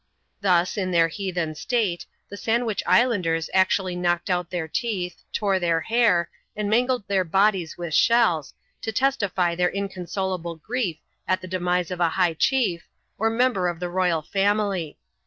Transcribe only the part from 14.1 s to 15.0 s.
family.